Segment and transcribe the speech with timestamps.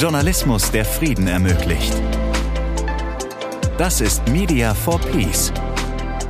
[0.00, 1.92] Journalismus, der Frieden ermöglicht.
[3.76, 5.52] Das ist Media for Peace,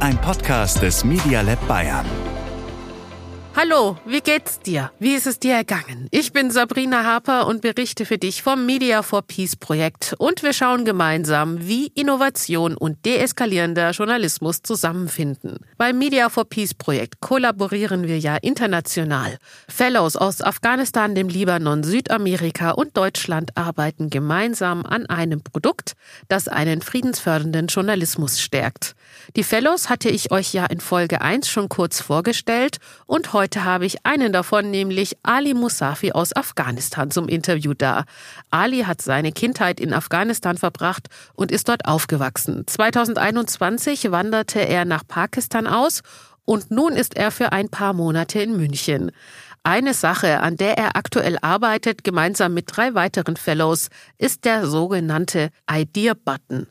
[0.00, 2.29] ein Podcast des Media Lab Bayern.
[3.62, 4.90] Hallo, wie geht's dir?
[4.98, 6.08] Wie ist es dir ergangen?
[6.12, 10.54] Ich bin Sabrina Harper und berichte für dich vom Media for Peace Projekt und wir
[10.54, 15.58] schauen gemeinsam, wie Innovation und deeskalierender Journalismus zusammenfinden.
[15.76, 19.36] Beim Media for Peace Projekt kollaborieren wir ja international.
[19.68, 25.96] Fellows aus Afghanistan, dem Libanon, Südamerika und Deutschland arbeiten gemeinsam an einem Produkt,
[26.28, 28.94] das einen friedensfördernden Journalismus stärkt.
[29.36, 33.86] Die Fellows hatte ich euch ja in Folge 1 schon kurz vorgestellt und heute habe
[33.86, 38.04] ich einen davon, nämlich Ali Musafi aus Afghanistan zum Interview da.
[38.50, 42.64] Ali hat seine Kindheit in Afghanistan verbracht und ist dort aufgewachsen.
[42.66, 46.00] 2021 wanderte er nach Pakistan aus
[46.44, 49.12] und nun ist er für ein paar Monate in München.
[49.62, 55.50] Eine Sache, an der er aktuell arbeitet, gemeinsam mit drei weiteren Fellows, ist der sogenannte
[55.70, 56.66] Idea Button.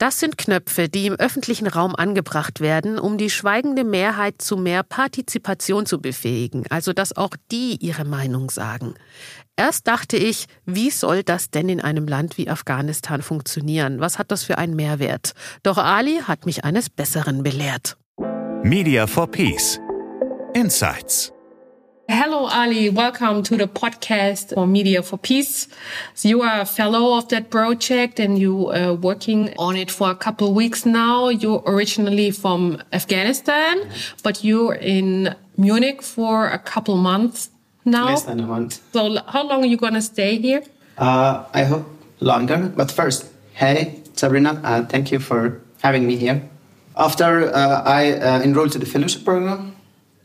[0.00, 4.82] Das sind Knöpfe, die im öffentlichen Raum angebracht werden, um die schweigende Mehrheit zu mehr
[4.82, 8.94] Partizipation zu befähigen, also dass auch die ihre Meinung sagen.
[9.56, 14.00] Erst dachte ich, wie soll das denn in einem Land wie Afghanistan funktionieren?
[14.00, 15.34] Was hat das für einen Mehrwert?
[15.62, 17.98] Doch Ali hat mich eines Besseren belehrt.
[18.62, 19.78] Media for Peace.
[20.54, 21.30] Insights.
[22.12, 22.90] Hello, Ali.
[22.90, 25.68] Welcome to the podcast for Media for Peace.
[26.14, 30.10] So you are a fellow of that project and you are working on it for
[30.10, 31.28] a couple of weeks now.
[31.28, 33.88] You're originally from Afghanistan,
[34.24, 37.50] but you're in Munich for a couple months
[37.84, 38.06] now.
[38.06, 38.80] Less than a month.
[38.92, 40.64] So how long are you going to stay here?
[40.98, 41.86] Uh, I hope
[42.18, 42.72] longer.
[42.74, 46.42] But first, hey, Sabrina, uh, thank you for having me here.
[46.96, 49.76] After uh, I uh, enrolled to the fellowship program,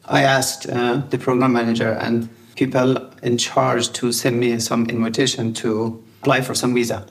[0.08, 5.54] I asked uh, the program manager and people in charge to send me some invitation
[5.56, 7.06] to apply for some visa.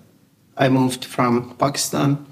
[0.56, 2.25] I moved from Pakistan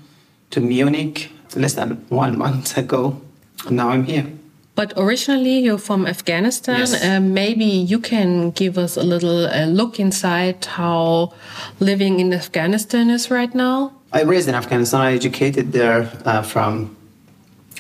[0.51, 3.21] to Munich less than one month ago,
[3.67, 4.27] and now I'm here.
[4.75, 6.79] But originally you're from Afghanistan.
[6.79, 7.05] Yes.
[7.05, 11.35] Uh, maybe you can give us a little uh, look inside how
[11.79, 13.93] living in Afghanistan is right now.
[14.13, 15.01] I raised in Afghanistan.
[15.01, 16.97] I educated there uh, from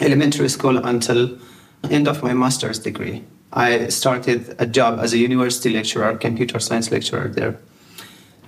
[0.00, 1.38] elementary school until
[1.90, 3.24] end of my master's degree.
[3.52, 7.58] I started a job as a university lecturer, computer science lecturer there.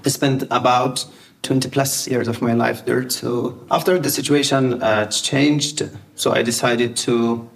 [0.04, 1.04] I spent about
[1.42, 3.08] 20 plus years of my life there.
[3.10, 7.48] So after the situation uh, changed, so I decided to,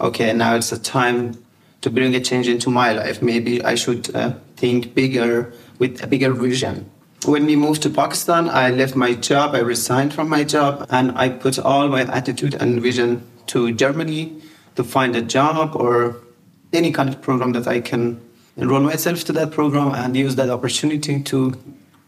[0.00, 1.38] okay, now it's a time
[1.80, 3.22] to bring a change into my life.
[3.22, 6.90] Maybe I should uh, think bigger with a bigger vision.
[7.24, 11.16] When we moved to Pakistan, I left my job, I resigned from my job, and
[11.16, 14.40] I put all my attitude and vision to Germany
[14.78, 16.16] to find a job or
[16.72, 18.20] any kind of program that I can
[18.56, 21.38] enroll myself to that program and use that opportunity to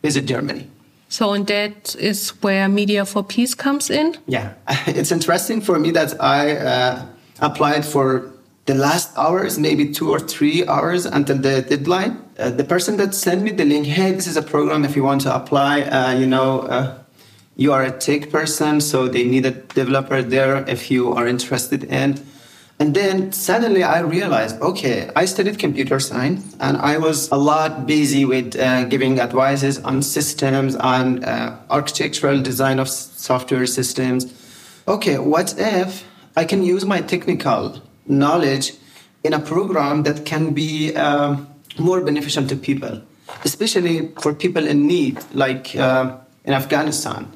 [0.03, 0.71] visit Germany.
[1.09, 4.17] So, and that is where Media for Peace comes in.
[4.29, 4.55] Yeah,
[4.87, 7.07] it's interesting for me that I uh,
[7.41, 8.31] applied for
[8.67, 12.23] the last hours, maybe two or three hours until the deadline.
[12.39, 15.03] Uh, the person that sent me the link, hey, this is a program if you
[15.03, 16.97] want to apply, uh, you know, uh,
[17.57, 21.83] you are a tech person, so they need a developer there if you are interested
[21.85, 22.15] in.
[22.81, 27.87] And then suddenly I realized, okay, I studied computer science and I was a lot
[27.87, 34.33] busy with uh, giving advices on systems, on uh, architectural design of software systems.
[34.89, 38.73] Okay, what if I can use my technical knowledge
[39.25, 41.49] in a program that can be um,
[41.79, 43.03] more beneficial to people,
[43.45, 47.31] especially for people in need, like uh, in Afghanistan.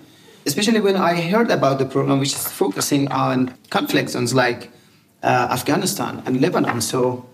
[0.47, 4.74] Especially when I heard about the program, which is focusing on conflict zones like uh,
[5.29, 6.81] Afghanistan and Lebanon.
[6.81, 7.25] So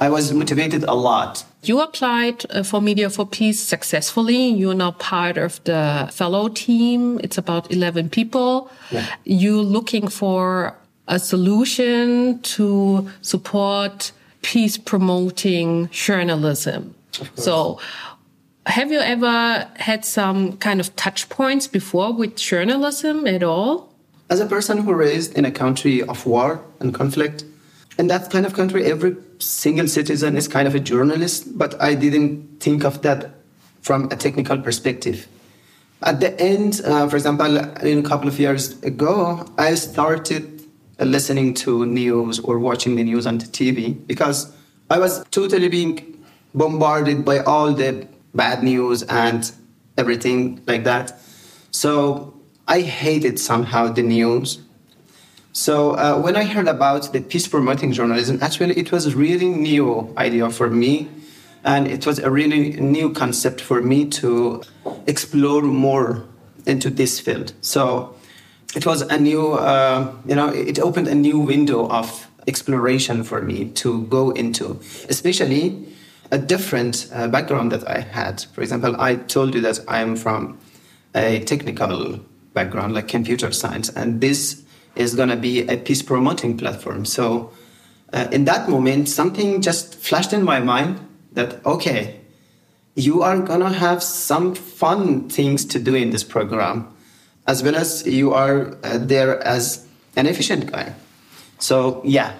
[0.00, 1.44] I was motivated a lot.
[1.62, 4.48] You applied uh, for Media for Peace successfully.
[4.48, 7.20] You're now part of the fellow team.
[7.22, 8.70] It's about 11 people.
[8.90, 9.06] Yeah.
[9.24, 10.74] You're looking for
[11.06, 14.12] a solution to support
[14.42, 16.94] peace promoting journalism.
[17.34, 17.78] So,
[18.64, 23.89] have you ever had some kind of touch points before with journalism at all?
[24.30, 27.44] As a person who raised in a country of war and conflict,
[27.98, 31.96] in that kind of country, every single citizen is kind of a journalist, but I
[31.96, 33.32] didn't think of that
[33.82, 35.26] from a technical perspective.
[36.02, 40.62] At the end, uh, for example, in a couple of years ago, I started
[41.00, 44.52] listening to news or watching the news on the TV because
[44.88, 46.24] I was totally being
[46.54, 49.50] bombarded by all the bad news and
[49.98, 51.18] everything like that.
[51.72, 52.39] So
[52.70, 54.60] I hated somehow the news.
[55.52, 59.48] So uh, when I heard about the peace promoting journalism, actually it was a really
[59.48, 61.08] new idea for me,
[61.64, 64.62] and it was a really new concept for me to
[65.08, 66.22] explore more
[66.64, 67.52] into this field.
[67.60, 68.14] So
[68.76, 73.42] it was a new, uh, you know, it opened a new window of exploration for
[73.42, 74.78] me to go into,
[75.08, 75.88] especially
[76.30, 78.42] a different uh, background that I had.
[78.54, 80.60] For example, I told you that I am from
[81.16, 82.20] a technical
[82.52, 84.62] background, like computer science, and this
[84.96, 87.04] is going to be a peace promoting platform.
[87.04, 87.52] So,
[88.12, 90.98] uh, in that moment, something just flashed in my mind
[91.32, 92.20] that, okay,
[92.96, 96.92] you are going to have some fun things to do in this program,
[97.46, 99.86] as well as you are uh, there as
[100.16, 100.92] an efficient guy.
[101.58, 102.36] So, yeah,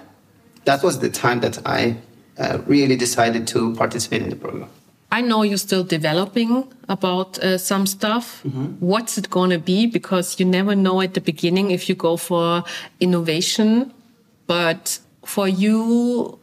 [0.65, 1.97] that was the time that I
[2.37, 4.71] uh, really decided to participate in the program.
[5.13, 8.43] I know you're still developing about uh, some stuff.
[8.45, 8.67] Mm -hmm.
[8.81, 9.89] What's it going to be?
[9.93, 12.63] Because you never know at the beginning if you go for
[12.99, 13.93] innovation.
[14.47, 16.39] But for you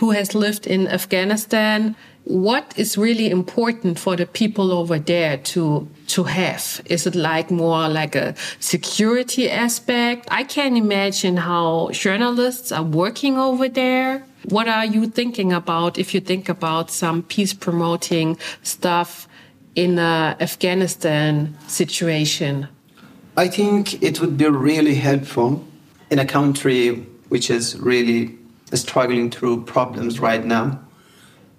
[0.00, 5.86] who has lived in Afghanistan, what is really important for the people over there to
[6.06, 6.80] to have?
[6.86, 10.26] Is it like more like a security aspect?
[10.30, 14.24] I can't imagine how journalists are working over there.
[14.48, 19.28] What are you thinking about if you think about some peace promoting stuff
[19.74, 22.68] in a afghanistan situation?
[23.36, 25.64] I think it would be really helpful
[26.10, 28.38] in a country which is really
[28.72, 30.80] struggling through problems right now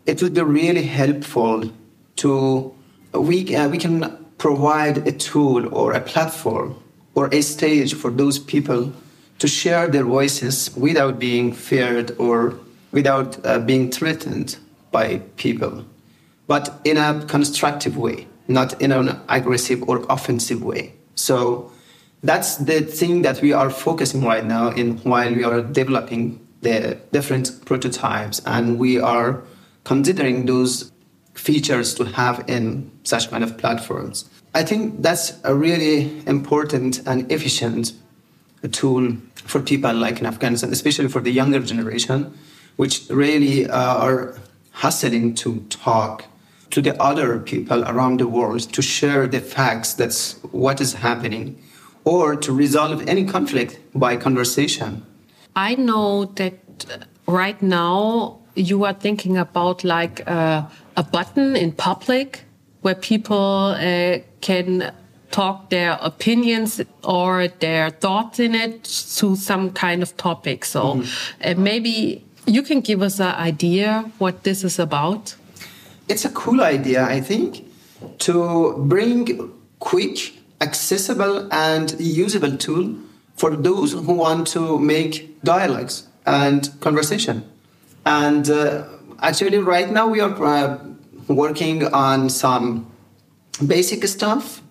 [0.06, 1.72] it would be really helpful
[2.18, 2.74] to
[3.13, 6.75] we uh, we can provide a tool or a platform
[7.16, 8.92] or a stage for those people
[9.40, 12.56] to share their voices without being feared or
[12.92, 14.57] without uh, being threatened
[14.92, 15.84] by people,
[16.48, 20.94] but in a constructive way, not in an aggressive or offensive way.
[21.16, 21.72] So
[22.24, 26.98] that's the thing that we are focusing right now in while we are developing the
[27.12, 29.44] different prototypes and we are
[29.86, 30.92] considering those
[31.34, 34.30] features to have in such kind of platforms.
[34.54, 37.94] I think that's a really important and efficient
[38.72, 42.34] tool for people like in Afghanistan, especially for the younger generation,
[42.78, 44.38] which really uh, are
[44.72, 46.26] hustling to talk
[46.72, 51.62] to the other people around the world to share the facts that's what is happening
[52.04, 55.06] or to resolve any conflict by conversation.
[55.56, 56.60] I know that
[57.28, 60.63] right now you are thinking about like uh,
[60.96, 62.44] a button in public
[62.81, 64.94] where people uh, can
[65.31, 68.84] talk their opinions or their thoughts in it
[69.18, 70.66] to some kind of topic.
[70.66, 71.57] So mm -hmm.
[71.57, 75.36] maybe you can give us an idea what this is about.
[76.07, 77.63] It's a cool idea, I think,
[78.18, 82.94] to bring quick, accessible, and usable tool
[83.36, 85.13] for those who want to make
[85.44, 87.44] dialogues and conversation.
[88.06, 88.84] And uh,
[89.19, 90.78] actually, right now we are uh,
[91.28, 92.92] working on some
[93.66, 94.62] basic stuff,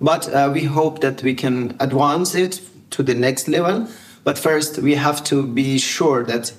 [0.00, 2.60] but uh, we hope that we can advance it
[2.90, 3.88] to the next level.
[4.22, 6.52] But first, we have to be sure that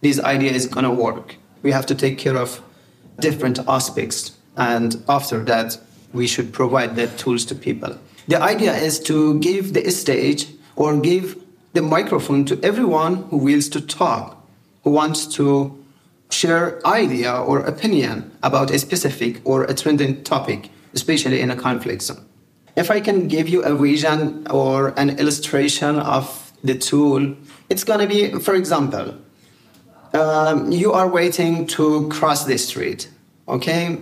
[0.00, 1.36] this idea is going to work.
[1.62, 2.62] We have to take care of
[3.20, 5.78] different aspects, and after that,
[6.12, 7.98] we should provide the tools to people.
[8.28, 10.46] The idea is to give the stage
[10.76, 11.36] or give
[11.72, 14.42] the microphone to everyone who wills to talk,
[14.84, 15.81] who wants to
[16.32, 22.02] share idea or opinion about a specific or a trending topic, especially in a conflict
[22.02, 22.24] zone.
[22.74, 27.36] If I can give you a vision or an illustration of the tool,
[27.68, 29.14] it's going to be, for example,
[30.14, 33.08] um, you are waiting to cross the street,
[33.48, 33.98] okay,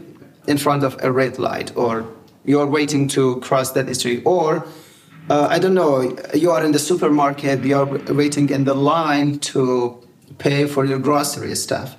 [0.46, 2.06] in front of a red light, or
[2.44, 4.66] you are waiting to cross that street, or
[5.28, 9.38] uh, I don't know, you are in the supermarket, you are waiting in the line
[9.40, 10.02] to
[10.38, 11.96] pay for your grocery stuff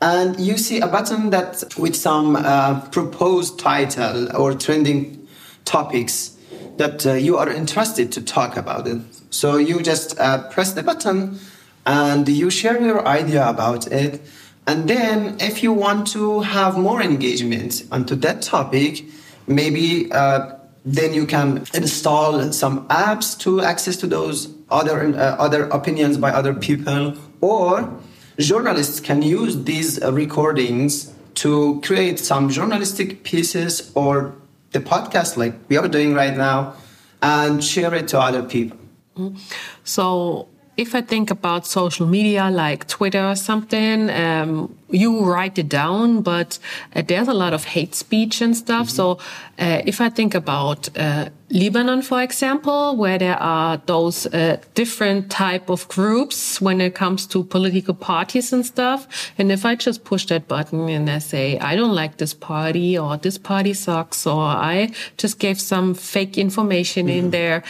[0.00, 5.26] and you see a button that with some uh, proposed title or trending
[5.64, 6.36] topics
[6.76, 9.00] that uh, you are interested to talk about it.
[9.30, 11.38] So you just uh, press the button
[11.84, 14.22] and you share your idea about it.
[14.66, 19.04] And then if you want to have more engagement onto that topic,
[19.46, 25.64] maybe uh, then you can install some apps to access to those other uh, other
[25.64, 27.90] opinions by other people or
[28.38, 34.34] journalists can use these uh, recordings to create some journalistic pieces or
[34.72, 36.74] the podcast like we are doing right now
[37.22, 38.78] and share it to other people.
[39.16, 39.36] Mm-hmm.
[39.84, 45.68] So if I think about social media like Twitter or something, um, you write it
[45.68, 46.58] down, but
[46.94, 48.86] uh, there's a lot of hate speech and stuff.
[48.86, 48.96] Mm -hmm.
[48.96, 49.18] So
[49.58, 55.30] uh, if I think about uh, Lebanon, for example, where there are those uh, different
[55.30, 59.06] type of groups when it comes to political parties and stuff,
[59.38, 62.98] and if I just push that button and I say I don't like this party
[62.98, 64.42] or this party sucks or
[64.74, 64.90] I
[65.22, 67.18] just gave some fake information mm -hmm.
[67.18, 67.30] in mm-hmm.
[67.30, 67.62] there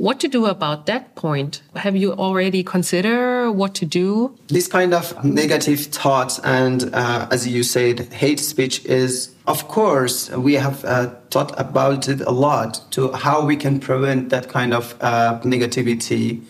[0.00, 1.60] what to do about that point?
[1.76, 4.34] Have you already considered what to do?
[4.48, 10.30] This kind of negative thoughts and, uh, as you said, hate speech is, of course,
[10.30, 14.72] we have uh, thought about it a lot to how we can prevent that kind
[14.72, 16.42] of uh, negativity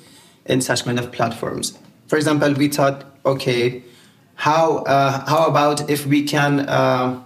[0.47, 1.77] in such kind of platforms.
[2.07, 3.83] For example, we thought, okay,
[4.37, 7.21] how uh, how about if we can uh,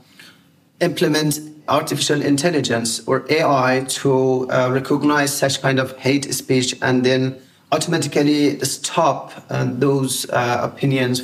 [0.80, 1.38] implement
[1.68, 7.40] artificial intelligence or AI to uh, recognize such kind of hate speech and then
[7.73, 11.23] automatically stop uh, those uh, opinions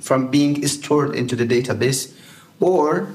[0.00, 2.14] from being stored into the database.
[2.60, 3.12] Or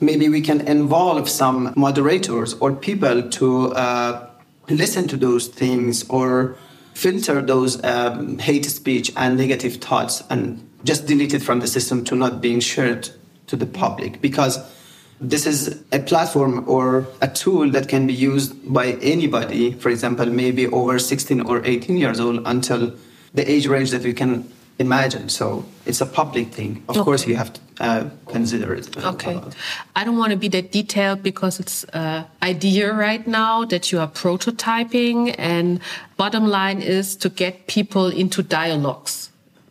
[0.00, 4.30] maybe we can involve some moderators or people to uh,
[4.68, 6.56] listen to those things or
[6.94, 12.04] filter those um, hate speech and negative thoughts and just delete it from the system
[12.04, 13.10] to not being shared
[13.46, 14.20] to the public.
[14.20, 14.58] Because
[15.20, 20.26] this is a platform or a tool that can be used by anybody, for example,
[20.26, 22.92] maybe over 16 or 18 years old until
[23.32, 25.28] the age range that we can imagine.
[25.28, 26.82] So it's a public thing.
[26.88, 27.04] Of okay.
[27.04, 28.96] course, you have to uh, consider it.
[28.96, 29.40] Okay.
[29.94, 34.00] I don't want to be that detailed because it's an idea right now that you
[34.00, 35.80] are prototyping, and
[36.16, 39.30] bottom line is to get people into dialogues.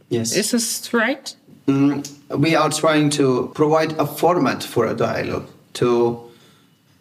[0.10, 0.36] Yes.
[0.36, 1.36] Is this right?
[1.68, 2.06] Mm,
[2.38, 6.30] we are trying to provide a format for a dialogue to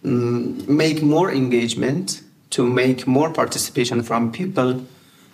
[0.04, 4.84] mm, make more engagement, to make more participation from people,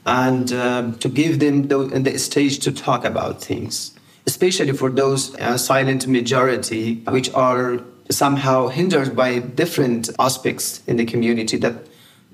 [0.07, 3.93] and uh, to give them the, the, stage to talk about things,
[4.27, 11.05] especially for those uh, silent majority which are somehow hindered by different aspects in the
[11.05, 11.75] community that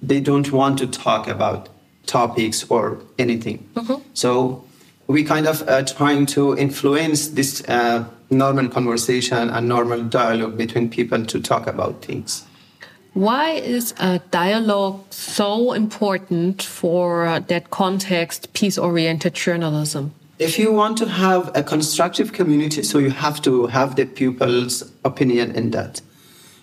[0.00, 1.68] they don't want to talk about
[2.06, 3.68] topics or anything.
[3.74, 4.02] Mm-hmm.
[4.12, 4.64] So
[5.06, 10.88] we kind of uh, trying to influence this uh, normal conversation and normal dialogue between
[10.88, 12.44] people to talk about things.
[13.12, 20.12] Why is a dialogue so important for uh, that context, peace oriented journalism?
[20.40, 24.90] If you want to have a constructive community, so you have to have the people's
[25.04, 26.00] opinion in that.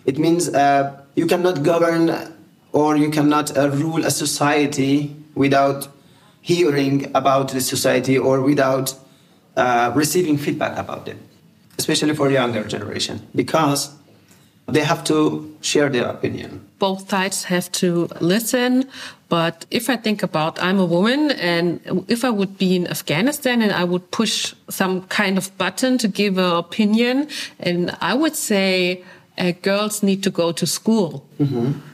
[0.04, 2.34] It means uh, you cannot govern
[2.72, 5.88] or you cannot uh, rule a society without
[6.42, 8.94] hearing about the society or without
[9.56, 11.16] uh, receiving feedback about it,
[11.78, 13.94] especially for younger generation, because
[14.66, 16.66] they have to share their opinion.
[16.78, 18.84] Both sides have to listen.
[19.28, 23.62] But if I think about I'm a woman and if I would be in Afghanistan
[23.62, 28.36] and I would push some kind of button to give an opinion, and I would
[28.36, 29.04] say
[29.38, 31.24] uh, girls need to go to school.
[31.38, 31.91] Mm -hmm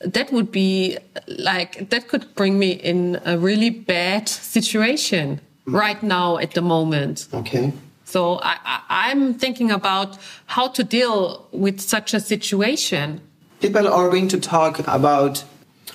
[0.00, 6.38] that would be like that could bring me in a really bad situation right now
[6.38, 7.26] at the moment.
[7.34, 7.72] Okay.
[8.04, 13.20] So I, am thinking about how to deal with such a situation.
[13.60, 15.44] People are going to talk about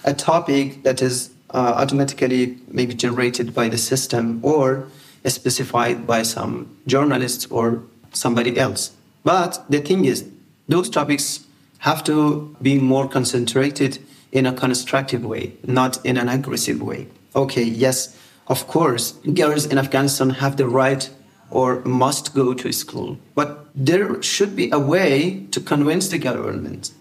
[0.04, 4.88] a topic that is uh, automatically maybe generated by the system or
[5.26, 7.82] specified by some journalists or
[8.12, 8.92] somebody else.
[9.24, 10.30] But the thing is,
[10.68, 11.48] those topics
[11.84, 14.00] have to be more concentrated
[14.32, 17.06] in a constructive way, not in an aggressive way.
[17.36, 21.10] Okay, yes, of course, girls in Afghanistan have the right
[21.52, 26.94] or must go to school, but there should be a way to convince the government.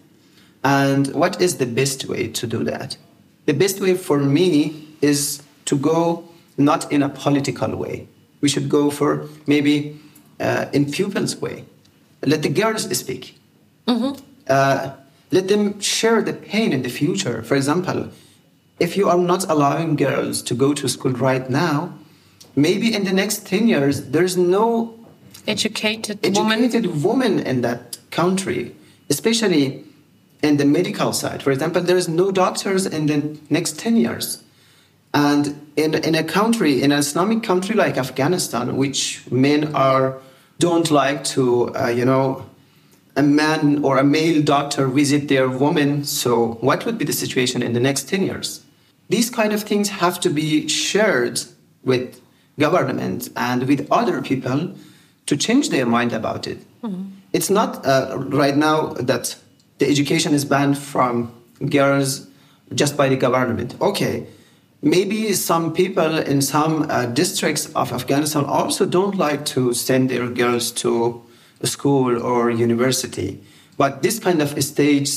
[0.65, 2.97] And what is the best way to do that?
[3.47, 8.09] The best way for me is to go not in a political way.
[8.41, 10.01] We should go for maybe
[10.41, 11.67] uh, in pupils' way.
[12.27, 13.39] Let the girls speak.
[13.87, 14.92] Mm-hmm uh,
[15.30, 17.42] let them share the pain in the future.
[17.42, 18.11] For example,
[18.78, 21.94] if you are not allowing girls to go to school right now,
[22.56, 24.94] maybe in the next 10 years, there's no
[25.46, 27.02] educated, educated woman.
[27.02, 28.75] woman in that country,
[29.08, 29.84] especially
[30.42, 31.42] in the medical side.
[31.42, 34.42] For example, there's no doctors in the next 10 years.
[35.14, 40.18] And in, in a country, in an Islamic country like Afghanistan, which men are
[40.58, 42.46] don't like to, uh, you know,
[43.16, 46.04] a man or a male doctor visit their woman.
[46.04, 48.62] So, what would be the situation in the next 10 years?
[49.09, 51.40] These kind of things have to be shared
[51.85, 52.21] with
[52.59, 54.75] government and with other people
[55.26, 56.59] to change their mind about it.
[56.83, 57.04] Mm-hmm.
[57.33, 59.37] It's not uh, right now that
[59.78, 61.33] the education is banned from
[61.69, 62.26] girls
[62.75, 63.75] just by the government.
[63.81, 64.26] Okay,
[64.83, 70.28] maybe some people in some uh, districts of Afghanistan also don't like to send their
[70.28, 71.23] girls to
[71.66, 73.40] school or university.
[73.76, 75.11] But this kind of stage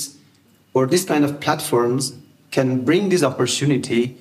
[0.74, 2.14] or this kind of platforms
[2.52, 4.18] can bring this opportunity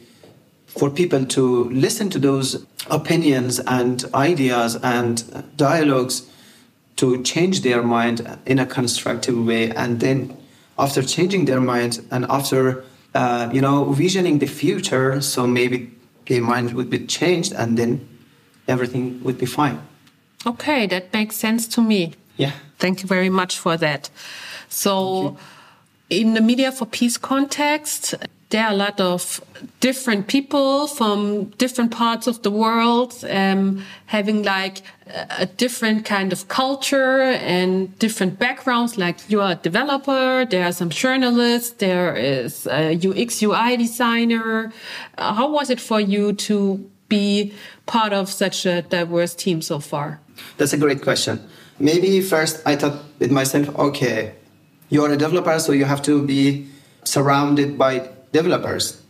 [0.66, 5.23] for people to listen to those opinions and ideas and
[5.57, 6.28] dialogues
[6.97, 10.37] to change their mind in a constructive way and then
[10.78, 15.90] after changing their mind and after uh, you know visioning the future so maybe
[16.26, 18.07] their mind would be changed and then
[18.69, 19.81] everything would be fine
[20.47, 22.15] okay that makes sense to me.
[22.37, 22.53] Yeah.
[22.79, 24.11] Thank you very much for that.
[24.69, 25.37] So
[26.11, 28.15] in the media for peace context
[28.51, 29.41] there are a lot of
[29.81, 34.83] different people from different parts of the world um, having like
[35.39, 38.97] a different kind of culture and different backgrounds.
[38.97, 44.73] Like you are a developer there are some journalists there is a ux ui designer.
[45.19, 47.52] Uh, how was it for you to be
[47.87, 50.20] part of such a diverse team so far
[50.56, 51.40] that's a great question
[51.78, 54.34] maybe first i thought with myself okay
[54.88, 56.66] you're a developer so you have to be
[57.04, 59.00] surrounded by developers.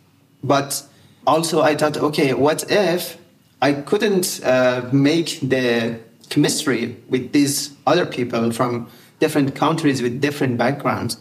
[0.42, 0.86] But
[1.26, 3.16] also, I thought, okay, what if
[3.62, 5.98] I couldn't uh, make the
[6.28, 8.88] chemistry with these other people from
[9.20, 11.16] different countries with different backgrounds?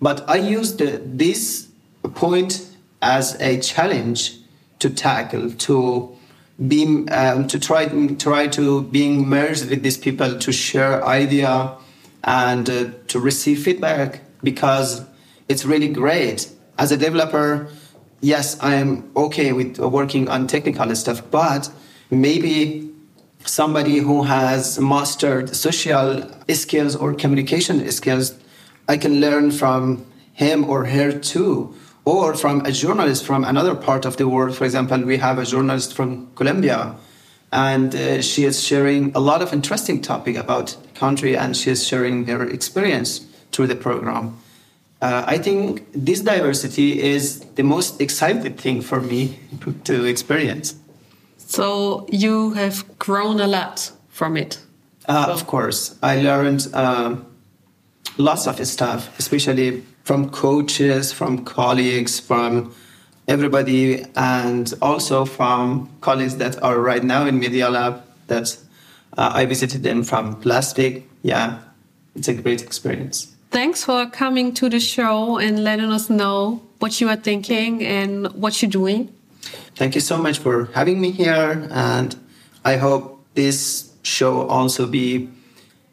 [0.00, 1.68] But I used this
[2.14, 2.68] point
[3.00, 4.36] as a challenge
[4.78, 6.15] to tackle, to
[6.64, 7.86] be, um, to try
[8.16, 11.76] try to being merged with these people, to share idea
[12.24, 15.04] and uh, to receive feedback because
[15.48, 16.48] it's really great
[16.78, 17.68] as a developer,
[18.20, 21.70] yes, I am okay with working on technical stuff, but
[22.10, 22.90] maybe
[23.44, 28.38] somebody who has mastered social skills or communication skills,
[28.88, 31.74] I can learn from him or her too.
[32.06, 34.56] Or from a journalist from another part of the world.
[34.56, 36.94] For example, we have a journalist from Colombia,
[37.52, 41.86] and uh, she is sharing a lot of interesting topic about country, and she is
[41.86, 44.38] sharing her experience through the program
[45.00, 49.38] uh, I think this diversity is the most exciting thing for me
[49.84, 50.74] to experience.
[51.38, 54.58] So you have grown a lot from it.
[55.08, 55.26] Uh.
[55.28, 57.16] Of course, I learned uh,
[58.18, 62.72] lots of stuff, especially from coaches, from colleagues, from
[63.26, 68.04] everybody, and also from colleagues that are right now in Media Lab.
[68.28, 68.56] That
[69.18, 71.08] uh, I visited them from last week.
[71.22, 71.58] Yeah,
[72.14, 73.34] it's a great experience.
[73.50, 78.28] Thanks for coming to the show and letting us know what you are thinking and
[78.34, 79.12] what you're doing.
[79.74, 81.66] Thank you so much for having me here.
[81.72, 82.14] And
[82.64, 85.28] I hope this show also be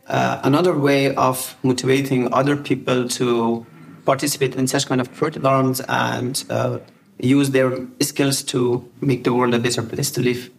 [0.08, 3.66] uh, another way of motivating other people to
[4.06, 6.78] participate in such kind of programs and uh,
[7.20, 10.50] use their skills to make the world a better place to live.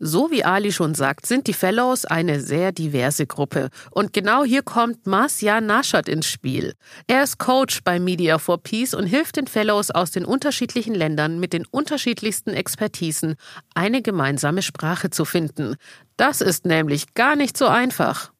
[0.00, 3.70] So wie Ali schon sagt, sind die Fellows eine sehr diverse Gruppe.
[3.92, 6.74] Und genau hier kommt Marcia Naschat ins Spiel.
[7.06, 11.38] Er ist Coach bei Media for Peace und hilft den Fellows aus den unterschiedlichen Ländern
[11.38, 13.36] mit den unterschiedlichsten Expertisen,
[13.74, 15.76] eine gemeinsame Sprache zu finden.
[16.16, 18.32] Das ist nämlich gar nicht so einfach.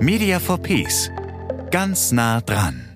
[0.00, 1.10] Media for Peace.
[1.70, 2.87] Ganz nah dran.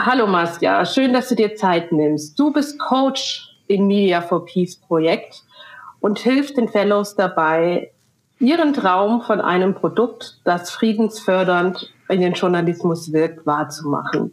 [0.00, 2.38] Hallo Marcia, schön, dass du dir Zeit nimmst.
[2.38, 5.42] Du bist Coach im Media for Peace Projekt
[5.98, 7.90] und hilft den Fellows dabei,
[8.38, 14.32] ihren Traum von einem Produkt, das friedensfördernd in den Journalismus wirkt, wahrzumachen.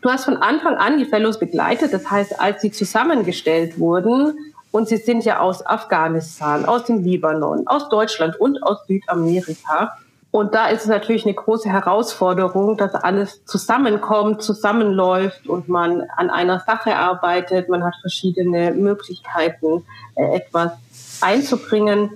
[0.00, 4.38] Du hast von Anfang an die Fellows begleitet, das heißt, als sie zusammengestellt wurden,
[4.70, 9.98] und sie sind ja aus Afghanistan, aus dem Libanon, aus Deutschland und aus Südamerika.
[10.34, 16.28] Und da ist es natürlich eine große Herausforderung, dass alles zusammenkommt, zusammenläuft und man an
[16.28, 17.68] einer Sache arbeitet.
[17.68, 19.84] Man hat verschiedene Möglichkeiten,
[20.16, 20.72] äh, etwas
[21.20, 22.10] einzubringen.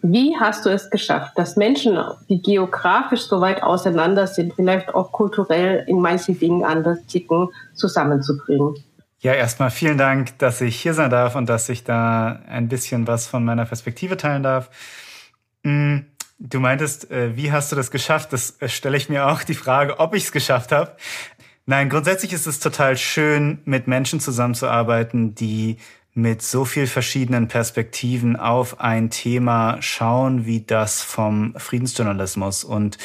[0.00, 5.10] Wie hast du es geschafft, dass Menschen, die geografisch so weit auseinander sind, vielleicht auch
[5.10, 8.76] kulturell in manchen Dingen anders ticken, zusammenzubringen?
[9.18, 13.08] Ja, erstmal vielen Dank, dass ich hier sein darf und dass ich da ein bisschen
[13.08, 14.70] was von meiner Perspektive teilen darf.
[15.64, 16.00] Mm,
[16.38, 18.32] du meintest, äh, wie hast du das geschafft?
[18.32, 20.96] Das äh, stelle ich mir auch die Frage, ob ich es geschafft habe.
[21.66, 25.78] Nein, grundsätzlich ist es total schön, mit Menschen zusammenzuarbeiten, die
[26.12, 32.98] mit so viel verschiedenen Perspektiven auf ein Thema schauen, wie das vom Friedensjournalismus und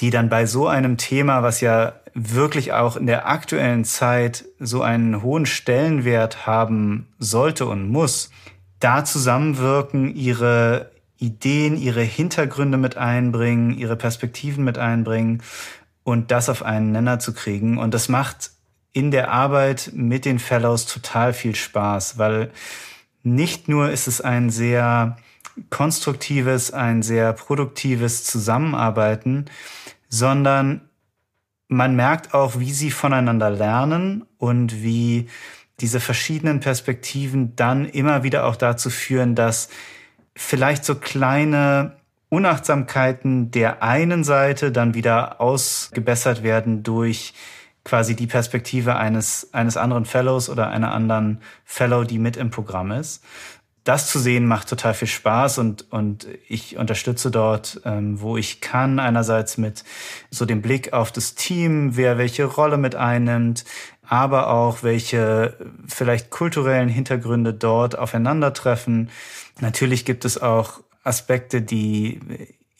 [0.00, 4.82] die dann bei so einem Thema, was ja wirklich auch in der aktuellen Zeit so
[4.82, 8.30] einen hohen Stellenwert haben sollte und muss,
[8.78, 10.90] da zusammenwirken, ihre
[11.24, 15.42] Ideen, ihre Hintergründe mit einbringen, ihre Perspektiven mit einbringen
[16.02, 17.78] und das auf einen Nenner zu kriegen.
[17.78, 18.50] Und das macht
[18.92, 22.50] in der Arbeit mit den Fellows total viel Spaß, weil
[23.22, 25.16] nicht nur ist es ein sehr
[25.70, 29.46] konstruktives, ein sehr produktives Zusammenarbeiten,
[30.08, 30.82] sondern
[31.68, 35.28] man merkt auch, wie sie voneinander lernen und wie
[35.80, 39.70] diese verschiedenen Perspektiven dann immer wieder auch dazu führen, dass
[40.36, 41.96] vielleicht so kleine
[42.28, 47.34] Unachtsamkeiten der einen Seite dann wieder ausgebessert werden durch
[47.84, 52.90] quasi die Perspektive eines, eines anderen Fellows oder einer anderen Fellow, die mit im Programm
[52.90, 53.22] ist.
[53.84, 58.62] Das zu sehen macht total viel Spaß und, und ich unterstütze dort, ähm, wo ich
[58.62, 59.84] kann, einerseits mit
[60.30, 63.66] so dem Blick auf das Team, wer welche Rolle mit einnimmt,
[64.08, 69.10] aber auch welche vielleicht kulturellen Hintergründe dort aufeinandertreffen.
[69.60, 72.20] Natürlich gibt es auch Aspekte, die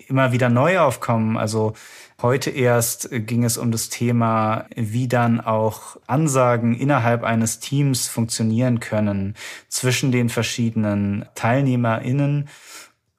[0.08, 1.37] immer wieder neu aufkommen.
[1.37, 1.74] Also
[2.20, 8.80] heute erst ging es um das Thema, wie dann auch Ansagen innerhalb eines Teams funktionieren
[8.80, 9.34] können
[9.68, 12.48] zwischen den verschiedenen TeilnehmerInnen.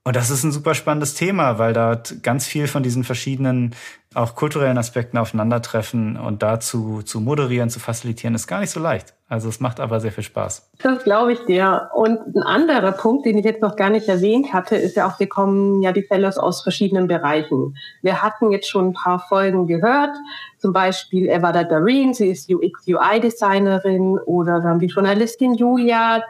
[0.08, 3.74] Und das ist ein super spannendes Thema, weil dort ganz viel von diesen verschiedenen
[4.14, 9.16] auch kulturellen Aspekten aufeinandertreffen und dazu zu moderieren, zu facilitieren, ist gar nicht so leicht.
[9.28, 10.70] Also es macht aber sehr viel Spaß.
[10.84, 11.90] Das glaube ich dir.
[11.96, 15.20] Und ein anderer Punkt, den ich jetzt noch gar nicht erwähnt hatte, ist ja auch,
[15.20, 17.76] wir kommen ja die Fellows aus verschiedenen Bereichen.
[18.04, 20.16] Wir hatten jetzt schon ein paar Folgen gehört.
[20.60, 26.22] Zum Beispiel Evada Dareen, sie ist UX-UI-Designerin oder dann die Journalistin Julia,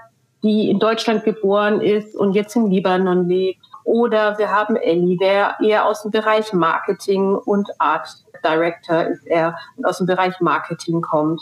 [0.43, 3.64] die in Deutschland geboren ist und jetzt in Libanon lebt.
[3.85, 8.09] Oder wir haben Ellie, der eher aus dem Bereich Marketing und Art
[8.43, 11.41] Director ist er und aus dem Bereich Marketing kommt.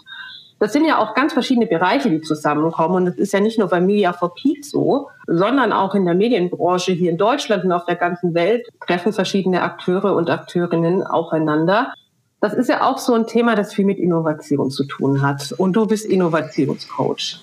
[0.59, 2.95] Das sind ja auch ganz verschiedene Bereiche, die zusammenkommen.
[2.95, 6.15] Und das ist ja nicht nur bei Media for Peace so, sondern auch in der
[6.15, 11.93] Medienbranche hier in Deutschland und auf der ganzen Welt treffen verschiedene Akteure und Akteurinnen aufeinander.
[12.39, 15.53] Das ist ja auch so ein Thema, das viel mit Innovation zu tun hat.
[15.57, 17.39] Und du bist Innovationscoach.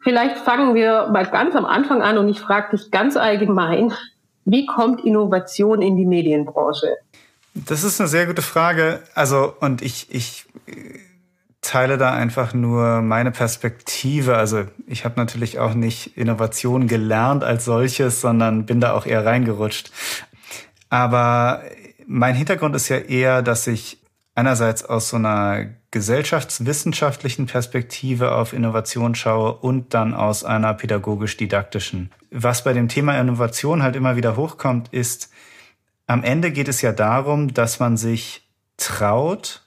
[0.00, 3.92] Vielleicht fangen wir mal ganz am Anfang an und ich frage dich ganz allgemein,
[4.44, 6.96] wie kommt Innovation in die Medienbranche?
[7.54, 9.00] Das ist eine sehr gute Frage.
[9.14, 10.46] Also, und ich, ich
[11.62, 14.36] teile da einfach nur meine Perspektive.
[14.36, 19.24] Also ich habe natürlich auch nicht Innovation gelernt als solches, sondern bin da auch eher
[19.24, 19.90] reingerutscht.
[20.90, 21.62] Aber
[22.06, 24.02] mein Hintergrund ist ja eher, dass ich
[24.34, 32.10] einerseits aus so einer gesellschaftswissenschaftlichen Perspektive auf Innovation schaue und dann aus einer pädagogisch-didaktischen.
[32.30, 35.30] Was bei dem Thema Innovation halt immer wieder hochkommt, ist,
[36.06, 39.62] am Ende geht es ja darum, dass man sich traut,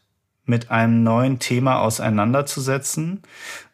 [0.46, 3.24] mit einem neuen Thema auseinanderzusetzen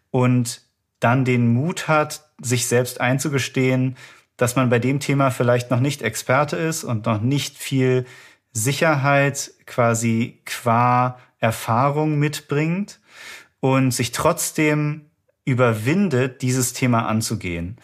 [0.10, 0.62] und
[1.00, 3.98] dann den Mut hat, sich selbst einzugestehen,
[4.38, 8.06] dass man bei dem Thema vielleicht noch nicht Experte ist und noch nicht viel
[8.54, 13.02] Sicherheit quasi qua Erfahrung mitbringt
[13.60, 15.12] und sich trotzdem
[15.44, 17.78] überwindet, dieses Thema anzugehen.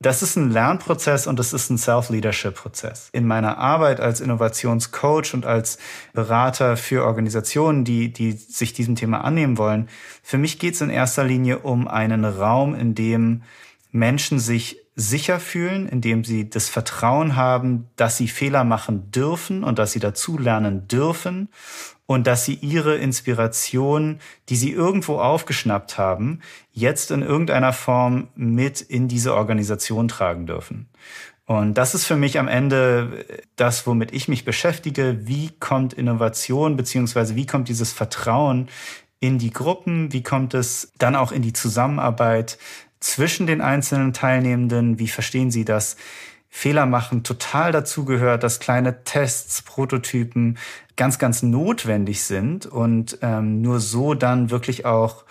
[0.00, 3.08] Das ist ein Lernprozess und das ist ein Self-Leadership-Prozess.
[3.12, 5.78] In meiner Arbeit als Innovationscoach und als
[6.12, 9.88] Berater für Organisationen, die, die sich diesem Thema annehmen wollen,
[10.22, 13.44] für mich geht es in erster Linie um einen Raum, in dem
[13.92, 19.78] Menschen sich sicher fühlen, indem sie das Vertrauen haben, dass sie Fehler machen dürfen und
[19.78, 21.48] dass sie dazulernen dürfen
[22.06, 28.80] und dass sie ihre Inspiration, die sie irgendwo aufgeschnappt haben, jetzt in irgendeiner Form mit
[28.80, 30.88] in diese Organisation tragen dürfen.
[31.46, 33.24] Und das ist für mich am Ende
[33.56, 35.26] das, womit ich mich beschäftige.
[35.26, 38.68] Wie kommt Innovation beziehungsweise wie kommt dieses Vertrauen
[39.20, 40.12] in die Gruppen?
[40.12, 42.58] Wie kommt es dann auch in die Zusammenarbeit
[43.04, 44.98] zwischen den einzelnen Teilnehmenden?
[44.98, 45.96] Wie verstehen Sie das?
[46.48, 50.56] Fehler machen total dazugehört, dass kleine Tests, Prototypen
[50.96, 55.24] ganz, ganz notwendig sind und ähm, nur so dann wirklich auch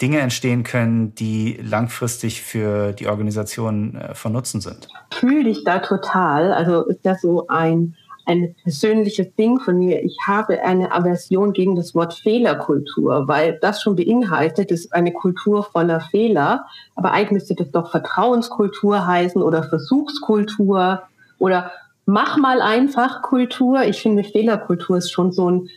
[0.00, 4.88] Dinge entstehen können, die langfristig für die Organisation äh, von Nutzen sind.
[5.12, 6.52] Fühle dich da total.
[6.52, 7.94] Also ist das so ein
[8.26, 10.02] ein persönliches Ding von mir.
[10.02, 15.64] Ich habe eine Aversion gegen das Wort Fehlerkultur, weil das schon beinhaltet, ist eine Kultur
[15.64, 16.64] voller Fehler.
[16.94, 21.02] Aber eigentlich müsste das doch Vertrauenskultur heißen oder Versuchskultur
[21.38, 21.70] oder
[22.06, 23.82] mach mal einfach Kultur.
[23.84, 25.68] Ich finde, Fehlerkultur ist schon so ein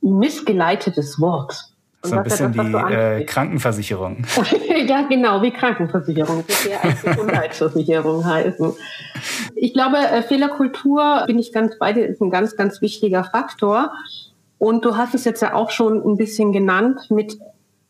[0.00, 1.69] missgeleitetes Wort.
[2.02, 4.24] So ein bisschen das, die äh, Krankenversicherung.
[4.86, 6.44] ja, genau, wie Krankenversicherung.
[6.46, 8.72] Das wäre als Gesundheitsversicherung heißen.
[9.54, 13.92] Ich glaube, äh, Fehlerkultur, bin ich ganz bei dir, ist ein ganz, ganz wichtiger Faktor.
[14.56, 17.38] Und du hast es jetzt ja auch schon ein bisschen genannt mit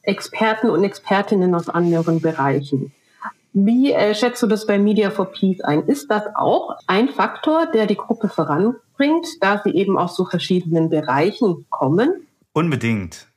[0.03, 2.93] Experten und Expertinnen aus anderen Bereichen.
[3.53, 5.85] Wie äh, schätzt du das bei Media for Peace ein?
[5.87, 10.89] Ist das auch ein Faktor, der die Gruppe voranbringt, da sie eben aus so verschiedenen
[10.89, 12.27] Bereichen kommen?
[12.53, 13.30] Unbedingt.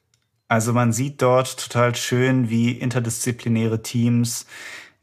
[0.53, 4.45] Also man sieht dort total schön, wie interdisziplinäre Teams,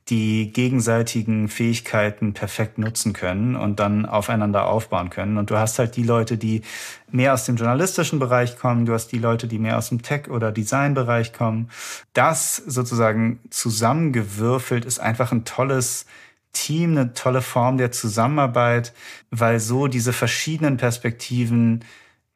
[0.08, 5.38] die gegenseitigen Fähigkeiten perfekt nutzen können und dann aufeinander aufbauen können.
[5.38, 6.62] Und du hast halt die Leute, die
[7.10, 10.30] mehr aus dem journalistischen Bereich kommen, du hast die Leute, die mehr aus dem Tech-
[10.30, 11.68] oder Designbereich kommen.
[12.12, 16.06] Das sozusagen zusammengewürfelt ist einfach ein tolles
[16.52, 18.92] Team, eine tolle Form der Zusammenarbeit,
[19.32, 21.84] weil so diese verschiedenen Perspektiven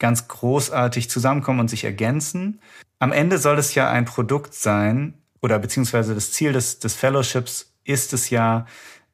[0.01, 2.61] ganz großartig zusammenkommen und sich ergänzen.
[3.05, 5.13] Am Ende soll es ja ein Produkt sein,
[5.43, 8.65] oder beziehungsweise das Ziel des, des Fellowships ist es ja,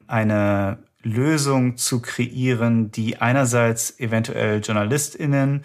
[0.07, 5.64] eine Lösung zu kreieren, die einerseits eventuell JournalistInnen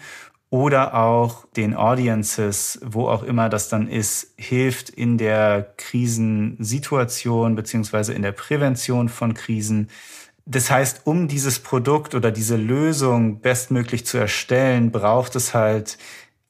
[0.50, 8.12] oder auch den Audiences, wo auch immer das dann ist, hilft in der Krisensituation beziehungsweise
[8.12, 9.88] in der Prävention von Krisen.
[10.46, 15.96] Das heißt, um dieses Produkt oder diese Lösung bestmöglich zu erstellen, braucht es halt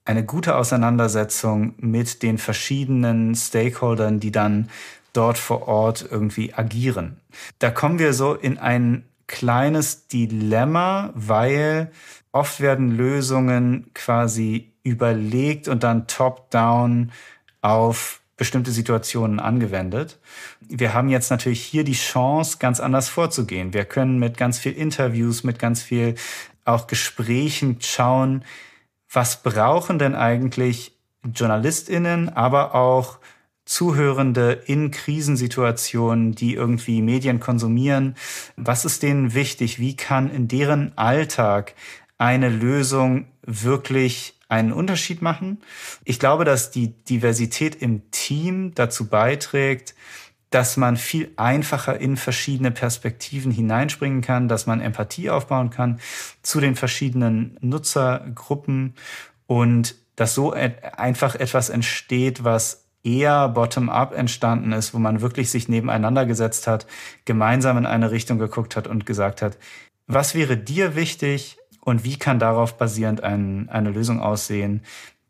[0.07, 4.71] eine gute Auseinandersetzung mit den verschiedenen Stakeholdern, die dann
[5.13, 7.21] dort vor Ort irgendwie agieren.
[7.59, 11.91] Da kommen wir so in ein kleines Dilemma, weil
[12.33, 17.11] oft werden Lösungen quasi überlegt und dann top-down
[17.61, 20.19] auf bestimmte Situationen angewendet.
[20.61, 23.73] Wir haben jetzt natürlich hier die Chance, ganz anders vorzugehen.
[23.73, 26.15] Wir können mit ganz viel Interviews, mit ganz viel
[26.65, 28.45] auch Gesprächen schauen,
[29.17, 30.93] was brauchen denn eigentlich
[31.25, 33.19] JournalistInnen, aber auch
[33.65, 38.15] Zuhörende in Krisensituationen, die irgendwie Medien konsumieren?
[38.57, 39.81] Was ist denen wichtig?
[39.81, 41.75] Wie kann in deren Alltag
[42.19, 45.63] eine Lösung wirklich einen Unterschied machen?
[46.05, 49.95] Ich glaube, dass die Diversität im Team dazu beiträgt,
[50.51, 56.01] dass man viel einfacher in verschiedene Perspektiven hineinspringen kann, dass man Empathie aufbauen kann
[56.43, 58.95] zu den verschiedenen Nutzergruppen
[59.47, 65.69] und dass so einfach etwas entsteht, was eher bottom-up entstanden ist, wo man wirklich sich
[65.69, 66.87] nebeneinander gesetzt hat,
[67.25, 69.59] gemeinsam in eine Richtung geguckt hat und gesagt hat,
[70.07, 74.83] was wäre dir wichtig und wie kann darauf basierend ein, eine Lösung aussehen,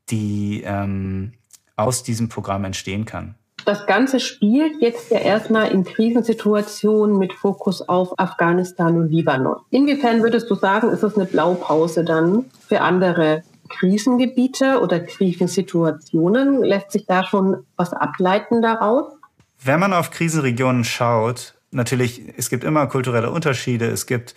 [0.09, 1.33] die ähm,
[1.76, 3.35] aus diesem Programm entstehen kann.
[3.66, 9.57] Das Ganze spielt jetzt ja erstmal in Krisensituationen mit Fokus auf Afghanistan und Libanon.
[9.70, 16.62] Inwiefern würdest du sagen, ist es eine Blaupause dann für andere Krisengebiete oder Krisensituationen?
[16.62, 19.12] Lässt sich da schon was ableiten daraus?
[19.61, 24.37] Wenn man auf Krisenregionen schaut, natürlich, es gibt immer kulturelle Unterschiede, es gibt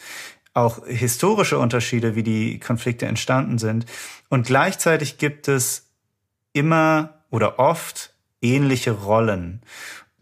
[0.56, 3.86] auch historische Unterschiede, wie die Konflikte entstanden sind.
[4.30, 5.86] Und gleichzeitig gibt es
[6.52, 9.62] immer oder oft ähnliche Rollen.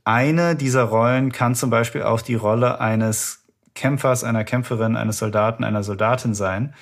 [0.03, 3.43] Eine dieser Rollen kann zum Beispiel auch die Rolle eines
[3.75, 6.73] Kämpfers, einer Kämpferin, eines Soldaten, einer Soldatin sein,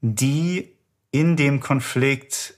[0.00, 0.72] die
[1.10, 2.54] in dem Konflikt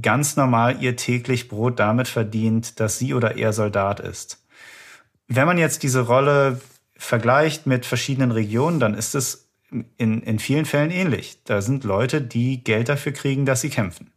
[0.00, 4.42] ganz normal ihr täglich Brot damit verdient, dass sie oder er Soldat ist.
[5.28, 6.60] Wenn man jetzt diese Rolle
[6.96, 9.50] vergleicht mit verschiedenen Regionen, dann ist es
[9.98, 11.42] in, in vielen Fällen ähnlich.
[11.44, 14.10] Da sind Leute, die Geld dafür kriegen, dass sie kämpfen.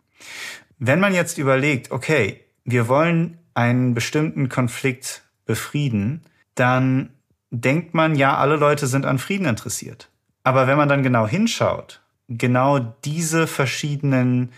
[0.77, 6.23] Wenn man jetzt überlegt, okay, wir wollen einen bestimmten Konflikt befrieden,
[6.55, 7.11] dann
[7.51, 10.09] denkt man, ja, alle Leute sind an Frieden interessiert.
[10.43, 14.51] Aber wenn man dann genau hinschaut, genau diese verschiedenen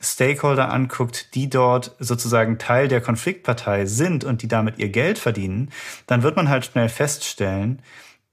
[0.00, 5.70] Stakeholder anguckt, die dort sozusagen Teil der Konfliktpartei sind und die damit ihr Geld verdienen,
[6.06, 7.82] dann wird man halt schnell feststellen,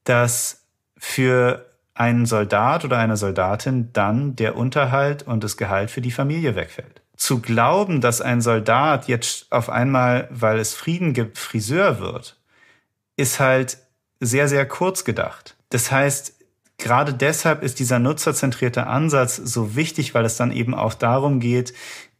[0.03, 0.65] dass
[0.97, 6.55] für einen Soldat oder eine Soldatin dann der Unterhalt und das Gehalt für die Familie
[6.55, 12.37] wegfällt zu glauben, dass ein Soldat jetzt auf einmal, weil es Frieden gibt, Friseur wird,
[13.15, 13.77] ist halt
[14.19, 15.55] sehr, sehr kurz gedacht.
[15.69, 16.33] Das heißt,
[16.77, 21.73] gerade deshalb ist dieser nutzerzentrierte Ansatz so wichtig, weil es dann eben auch darum geht,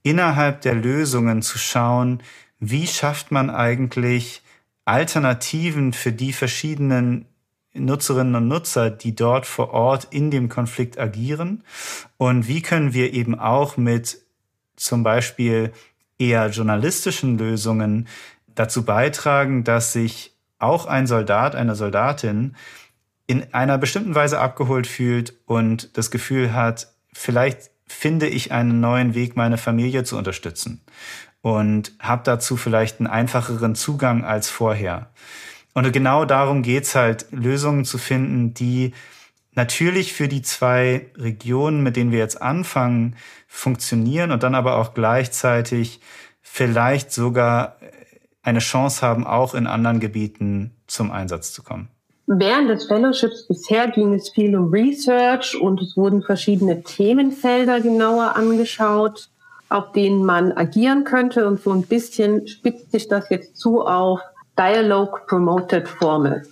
[0.03, 2.21] innerhalb der Lösungen zu schauen,
[2.59, 4.41] wie schafft man eigentlich
[4.85, 7.25] Alternativen für die verschiedenen
[7.73, 11.63] Nutzerinnen und Nutzer, die dort vor Ort in dem Konflikt agieren
[12.17, 14.24] und wie können wir eben auch mit
[14.75, 15.71] zum Beispiel
[16.17, 18.07] eher journalistischen Lösungen
[18.47, 22.55] dazu beitragen, dass sich auch ein Soldat, eine Soldatin
[23.27, 29.13] in einer bestimmten Weise abgeholt fühlt und das Gefühl hat, vielleicht finde ich einen neuen
[29.13, 30.81] Weg, meine Familie zu unterstützen
[31.41, 35.11] und habe dazu vielleicht einen einfacheren Zugang als vorher.
[35.73, 38.93] Und genau darum geht's halt, Lösungen zu finden, die
[39.55, 43.15] natürlich für die zwei Regionen, mit denen wir jetzt anfangen,
[43.47, 45.99] funktionieren und dann aber auch gleichzeitig
[46.41, 47.77] vielleicht sogar
[48.43, 51.89] eine Chance haben, auch in anderen Gebieten zum Einsatz zu kommen.
[52.27, 58.35] Während des Fellowships bisher ging es viel um Research und es wurden verschiedene Themenfelder genauer
[58.35, 59.29] angeschaut,
[59.69, 61.47] auf denen man agieren könnte.
[61.47, 64.21] Und so ein bisschen spitzt sich das jetzt zu auf
[64.57, 66.49] Dialogue Promoted Formats,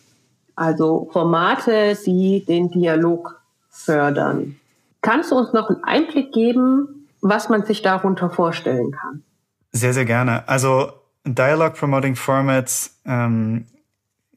[0.55, 4.55] also Formate, die den Dialog fördern.
[5.01, 9.23] Kannst du uns noch einen Einblick geben, was man sich darunter vorstellen kann?
[9.71, 10.47] Sehr, sehr gerne.
[10.47, 10.93] Also
[11.25, 13.65] Dialogue Promoting Formats ähm,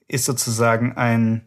[0.08, 1.42] ist sozusagen ein,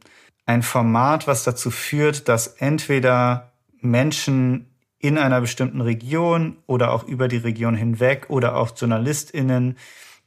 [0.45, 3.51] ein Format, was dazu führt, dass entweder
[3.81, 4.67] Menschen
[4.99, 9.77] in einer bestimmten Region oder auch über die Region hinweg oder auch JournalistInnen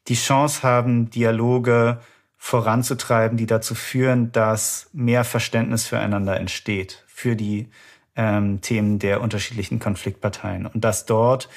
[0.09, 2.01] die Chance haben, Dialoge
[2.45, 7.69] voranzutreiben, die dazu führen, dass mehr Verständnis füreinander entsteht, für die
[8.17, 10.67] ähm, Themen der unterschiedlichen Konfliktparteien.
[10.67, 11.49] Und dass dort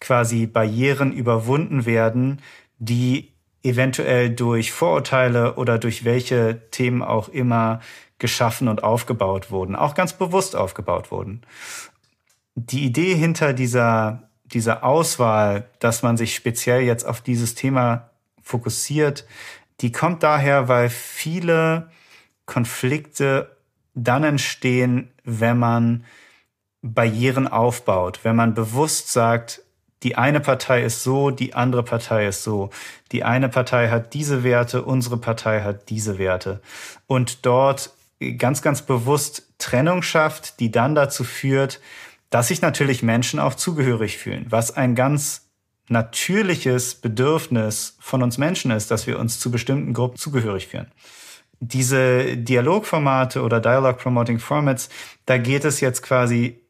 [0.00, 2.40] quasi Barrieren überwunden werden,
[2.78, 3.32] die
[3.64, 7.80] eventuell durch Vorurteile oder durch welche Themen auch immer
[8.20, 11.42] geschaffen und aufgebaut wurden, auch ganz bewusst aufgebaut wurden.
[12.54, 19.26] Die Idee hinter dieser, dieser Auswahl, dass man sich speziell jetzt auf dieses Thema fokussiert,
[19.80, 21.90] die kommt daher, weil viele
[22.46, 23.56] Konflikte
[23.94, 26.04] dann entstehen, wenn man
[26.82, 29.62] Barrieren aufbaut, wenn man bewusst sagt,
[30.04, 32.70] die eine Partei ist so, die andere Partei ist so.
[33.10, 36.60] Die eine Partei hat diese Werte, unsere Partei hat diese Werte.
[37.08, 37.90] Und dort
[38.38, 41.80] ganz, ganz bewusst Trennung schafft, die dann dazu führt,
[42.30, 45.47] dass sich natürlich Menschen auch zugehörig fühlen, was ein ganz
[45.88, 50.90] natürliches Bedürfnis von uns Menschen ist, dass wir uns zu bestimmten Gruppen zugehörig fühlen.
[51.60, 54.90] Diese Dialogformate oder Dialogue Promoting Formats,
[55.26, 56.60] da geht es jetzt quasi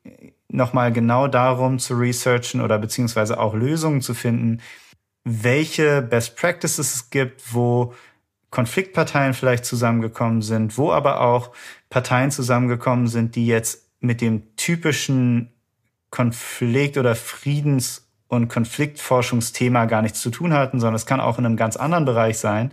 [0.48, 4.62] nochmal genau darum zu researchen oder beziehungsweise auch Lösungen zu finden,
[5.24, 7.92] welche Best Practices es gibt, wo
[8.50, 11.52] Konfliktparteien vielleicht zusammengekommen sind, wo aber auch
[11.90, 15.52] Parteien zusammengekommen sind, die jetzt mit dem typischen
[16.10, 21.46] Konflikt- oder Friedens- und Konfliktforschungsthema gar nichts zu tun hatten, sondern es kann auch in
[21.46, 22.72] einem ganz anderen Bereich sein.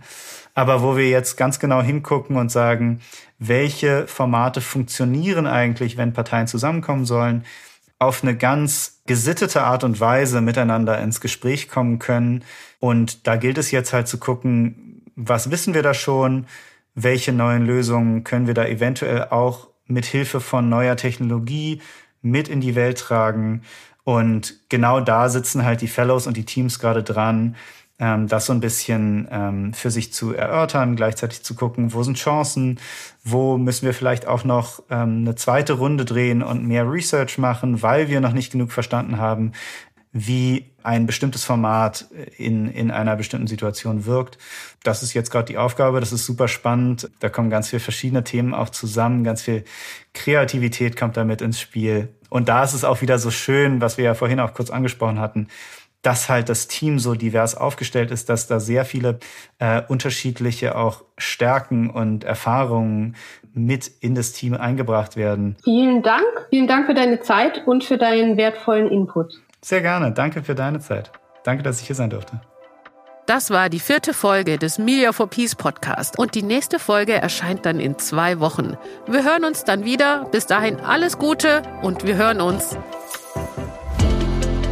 [0.54, 3.00] Aber wo wir jetzt ganz genau hingucken und sagen,
[3.38, 7.44] welche Formate funktionieren eigentlich, wenn Parteien zusammenkommen sollen,
[7.98, 12.44] auf eine ganz gesittete Art und Weise miteinander ins Gespräch kommen können.
[12.78, 16.46] Und da gilt es jetzt halt zu gucken, was wissen wir da schon,
[16.94, 21.80] welche neuen Lösungen können wir da eventuell auch mit Hilfe von neuer Technologie
[22.22, 23.62] mit in die Welt tragen.
[24.06, 27.56] Und genau da sitzen halt die Fellows und die Teams gerade dran,
[27.98, 32.16] ähm, das so ein bisschen ähm, für sich zu erörtern, gleichzeitig zu gucken, wo sind
[32.16, 32.78] Chancen,
[33.24, 37.82] wo müssen wir vielleicht auch noch ähm, eine zweite Runde drehen und mehr Research machen,
[37.82, 39.50] weil wir noch nicht genug verstanden haben,
[40.12, 42.06] wie ein bestimmtes Format
[42.38, 44.38] in, in einer bestimmten Situation wirkt.
[44.84, 47.10] Das ist jetzt gerade die Aufgabe, das ist super spannend.
[47.18, 49.64] Da kommen ganz viele verschiedene Themen auch zusammen, ganz viel
[50.14, 52.14] Kreativität kommt damit ins Spiel.
[52.30, 55.20] Und da ist es auch wieder so schön, was wir ja vorhin auch kurz angesprochen
[55.20, 55.48] hatten,
[56.02, 59.18] dass halt das Team so divers aufgestellt ist, dass da sehr viele
[59.58, 63.16] äh, unterschiedliche auch Stärken und Erfahrungen
[63.52, 65.56] mit in das Team eingebracht werden.
[65.64, 66.24] Vielen Dank.
[66.50, 69.34] Vielen Dank für deine Zeit und für deinen wertvollen Input.
[69.62, 70.12] Sehr gerne.
[70.12, 71.10] Danke für deine Zeit.
[71.42, 72.40] Danke, dass ich hier sein durfte.
[73.26, 77.66] Das war die vierte Folge des Media for Peace Podcast und die nächste Folge erscheint
[77.66, 78.76] dann in zwei Wochen.
[79.08, 80.26] Wir hören uns dann wieder.
[80.30, 82.76] Bis dahin alles Gute und wir hören uns.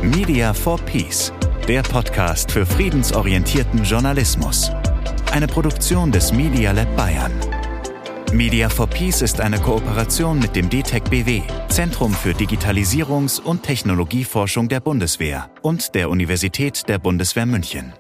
[0.03, 1.33] Media for Peace,
[1.67, 4.71] der Podcast für friedensorientierten Journalismus.
[5.33, 7.33] Eine Produktion des Media Lab Bayern.
[8.33, 14.69] Media for Peace ist eine Kooperation mit dem DTEC BW, Zentrum für Digitalisierungs- und Technologieforschung
[14.69, 17.95] der Bundeswehr und der Universität der Bundeswehr München.